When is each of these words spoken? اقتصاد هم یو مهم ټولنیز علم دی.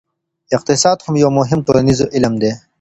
اقتصاد 0.55 0.97
هم 1.05 1.13
یو 1.23 1.29
مهم 1.39 1.59
ټولنیز 1.67 1.99
علم 2.15 2.33
دی. 2.41 2.51